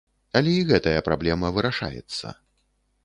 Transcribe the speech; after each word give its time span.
Але 0.39 0.53
і 0.61 0.63
гэтая 0.71 1.03
праблема 1.09 1.53
вырашаецца. 1.59 2.37